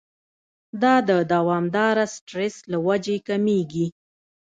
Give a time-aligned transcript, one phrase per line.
[0.81, 3.87] دا د دوامداره سټرېس له وجې کميږي